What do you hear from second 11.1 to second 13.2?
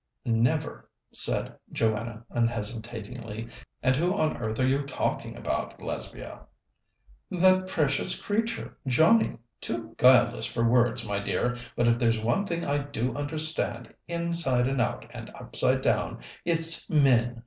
dear; but if there's one thing I do